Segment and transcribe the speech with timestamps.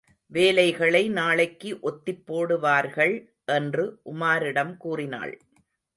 [0.31, 3.15] வேலைகளை நாளைக்கு ஒத்திப் போடுவார்கள்
[3.45, 5.33] என்று உமாரிடம் கூறினாள்.